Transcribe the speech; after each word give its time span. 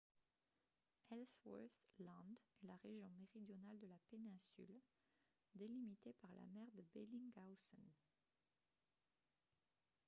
ellsworth 1.11 1.79
land 1.99 2.33
est 2.63 2.65
la 2.65 2.75
région 2.77 3.07
méridionale 3.09 3.77
de 3.77 3.85
la 3.85 3.99
péninsule 4.09 4.81
délimitée 5.53 6.13
par 6.19 6.33
la 6.33 6.47
mer 6.47 6.65
de 6.73 6.81
bellingshausen 6.95 7.91